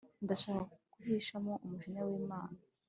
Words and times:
Ndashaka 0.23 0.73
kukwihishamo 0.87 1.53
umujinya 1.63 2.01
w’Imana 2.07 2.57